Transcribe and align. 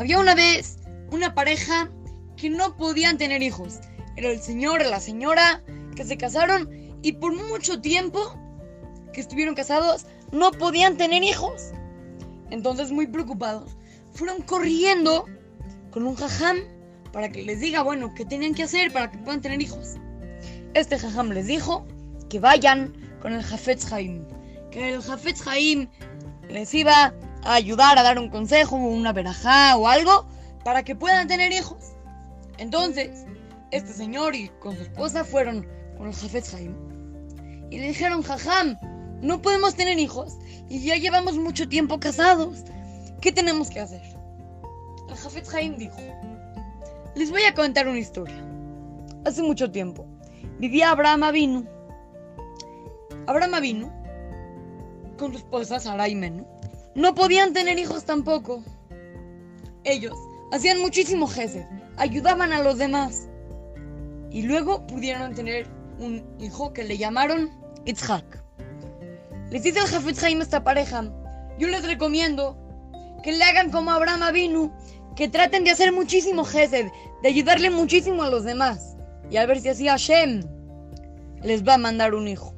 Había 0.00 0.18
una 0.18 0.34
vez 0.34 0.78
una 1.10 1.34
pareja 1.34 1.90
que 2.38 2.48
no 2.48 2.74
podían 2.78 3.18
tener 3.18 3.42
hijos. 3.42 3.80
Era 4.16 4.30
el 4.30 4.40
señor 4.40 4.80
y 4.80 4.88
la 4.88 4.98
señora 4.98 5.62
que 5.94 6.06
se 6.06 6.16
casaron 6.16 6.70
y 7.02 7.12
por 7.12 7.34
mucho 7.34 7.82
tiempo 7.82 8.18
que 9.12 9.20
estuvieron 9.20 9.54
casados 9.54 10.06
no 10.32 10.52
podían 10.52 10.96
tener 10.96 11.22
hijos. 11.22 11.72
Entonces, 12.48 12.90
muy 12.90 13.08
preocupados, 13.08 13.76
fueron 14.14 14.40
corriendo 14.40 15.26
con 15.90 16.04
un 16.04 16.14
jajam 16.14 16.56
para 17.12 17.30
que 17.30 17.42
les 17.42 17.60
diga, 17.60 17.82
bueno, 17.82 18.14
qué 18.14 18.24
tenían 18.24 18.54
que 18.54 18.62
hacer 18.62 18.90
para 18.94 19.10
que 19.10 19.18
puedan 19.18 19.42
tener 19.42 19.60
hijos. 19.60 19.96
Este 20.72 20.98
jajam 20.98 21.28
les 21.28 21.46
dijo 21.46 21.86
que 22.30 22.40
vayan 22.40 22.94
con 23.20 23.34
el 23.34 23.42
Jafetz 23.42 23.92
Haim, 23.92 24.24
que 24.70 24.94
el 24.94 25.02
Jafetz 25.02 25.46
Haim 25.46 25.90
les 26.48 26.72
iba 26.72 27.12
a 27.42 27.54
ayudar 27.54 27.98
a 27.98 28.02
dar 28.02 28.18
un 28.18 28.28
consejo, 28.28 28.76
una 28.76 29.12
verajá 29.12 29.76
o 29.76 29.88
algo 29.88 30.26
para 30.64 30.82
que 30.82 30.94
puedan 30.94 31.28
tener 31.28 31.52
hijos. 31.52 31.92
Entonces, 32.58 33.24
este 33.70 33.92
señor 33.92 34.34
y 34.34 34.48
con 34.60 34.76
su 34.76 34.82
esposa 34.82 35.24
fueron 35.24 35.66
con 35.96 36.08
el 36.08 36.14
Jafetz 36.14 36.54
Haim 36.54 36.74
y 37.70 37.78
le 37.78 37.88
dijeron, 37.88 38.22
jajam, 38.22 38.76
no 39.22 39.40
podemos 39.40 39.74
tener 39.74 39.98
hijos 39.98 40.36
y 40.68 40.80
ya 40.80 40.96
llevamos 40.96 41.36
mucho 41.36 41.68
tiempo 41.68 42.00
casados. 42.00 42.64
¿Qué 43.20 43.32
tenemos 43.32 43.70
que 43.70 43.80
hacer? 43.80 44.02
El 45.08 45.16
Jafetz 45.16 45.54
Haim 45.54 45.76
dijo, 45.76 45.96
les 47.14 47.30
voy 47.30 47.42
a 47.42 47.54
contar 47.54 47.88
una 47.88 47.98
historia. 47.98 48.44
Hace 49.24 49.42
mucho 49.42 49.70
tiempo 49.70 50.06
vivía 50.58 50.90
Abraham 50.90 51.24
Avinu. 51.24 51.66
Abraham 53.26 53.54
Avinu, 53.54 53.92
con 55.16 55.32
su 55.32 55.38
esposa 55.38 55.78
Menú, 56.14 56.46
no 56.94 57.14
podían 57.14 57.52
tener 57.52 57.78
hijos 57.78 58.04
tampoco. 58.04 58.62
Ellos 59.84 60.16
hacían 60.52 60.80
muchísimo 60.80 61.26
gesed, 61.26 61.64
ayudaban 61.96 62.52
a 62.52 62.62
los 62.62 62.78
demás. 62.78 63.28
Y 64.30 64.42
luego 64.42 64.86
pudieron 64.86 65.34
tener 65.34 65.66
un 65.98 66.24
hijo 66.38 66.72
que 66.72 66.84
le 66.84 66.98
llamaron 66.98 67.50
Itzhak. 67.84 68.42
Les 69.50 69.62
dice 69.62 69.80
el 69.80 69.86
Jafetz 69.86 70.22
Haim 70.22 70.40
a 70.40 70.44
esta 70.44 70.62
pareja, 70.62 71.10
yo 71.58 71.68
les 71.68 71.84
recomiendo 71.84 72.56
que 73.22 73.32
le 73.32 73.44
hagan 73.44 73.70
como 73.70 73.90
Abraham 73.90 74.22
Avinu, 74.22 74.72
que 75.16 75.28
traten 75.28 75.64
de 75.64 75.70
hacer 75.70 75.92
muchísimo 75.92 76.44
gesed, 76.44 76.86
de 77.22 77.28
ayudarle 77.28 77.70
muchísimo 77.70 78.22
a 78.22 78.30
los 78.30 78.44
demás. 78.44 78.96
Y 79.30 79.36
a 79.36 79.46
ver 79.46 79.60
si 79.60 79.68
así 79.68 79.88
Hashem 79.88 80.42
les 81.42 81.66
va 81.66 81.74
a 81.74 81.78
mandar 81.78 82.14
un 82.14 82.28
hijo. 82.28 82.54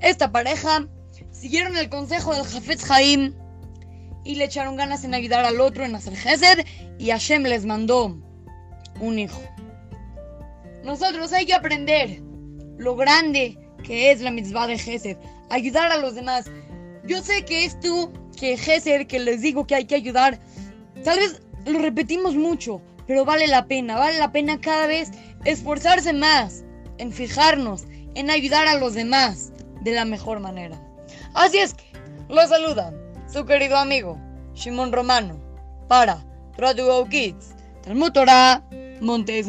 Esta 0.00 0.32
pareja 0.32 0.88
siguieron 1.30 1.76
el 1.76 1.88
consejo 1.88 2.34
del 2.34 2.44
Jafetz 2.44 2.90
Haim 2.90 3.34
y 4.24 4.34
le 4.34 4.44
echaron 4.44 4.76
ganas 4.76 5.04
en 5.04 5.14
ayudar 5.14 5.44
al 5.44 5.60
otro 5.60 5.84
en 5.84 5.94
hacer 5.94 6.16
gesed 6.16 6.66
y 6.98 7.10
Hashem 7.10 7.42
les 7.44 7.64
mandó 7.64 8.18
un 9.00 9.18
hijo. 9.18 9.40
Nosotros 10.84 11.32
hay 11.32 11.46
que 11.46 11.54
aprender 11.54 12.20
lo 12.78 12.96
grande 12.96 13.58
que 13.84 14.10
es 14.10 14.20
la 14.20 14.30
mitzvah 14.30 14.66
de 14.66 14.78
gesed, 14.78 15.16
ayudar 15.48 15.90
a 15.90 15.98
los 15.98 16.14
demás. 16.14 16.46
Yo 17.06 17.22
sé 17.22 17.44
que 17.44 17.64
esto, 17.64 18.12
que 18.38 18.56
gesed, 18.56 19.06
que 19.06 19.18
les 19.18 19.40
digo 19.40 19.66
que 19.66 19.74
hay 19.74 19.84
que 19.86 19.94
ayudar, 19.94 20.38
tal 21.02 21.18
vez 21.18 21.40
lo 21.66 21.78
repetimos 21.78 22.34
mucho, 22.34 22.80
pero 23.06 23.24
vale 23.24 23.46
la 23.46 23.66
pena, 23.66 23.96
vale 23.96 24.18
la 24.18 24.32
pena 24.32 24.60
cada 24.60 24.86
vez 24.86 25.10
esforzarse 25.44 26.12
más 26.12 26.64
en 26.98 27.12
fijarnos, 27.12 27.84
en 28.14 28.30
ayudar 28.30 28.66
a 28.66 28.78
los 28.78 28.94
demás 28.94 29.52
de 29.80 29.92
la 29.92 30.04
mejor 30.04 30.40
manera. 30.40 30.80
Así 31.34 31.58
es 31.58 31.74
que, 31.74 31.84
lo 32.28 32.46
saluda 32.46 32.92
su 33.32 33.44
querido 33.44 33.76
amigo 33.76 34.18
Shimon 34.54 34.92
Romano 34.92 35.38
para 35.88 36.18
Radio 36.56 37.06
Kids, 37.08 37.54
Talmud 37.82 38.12
Torah, 38.12 38.62
Montes. 39.00 39.46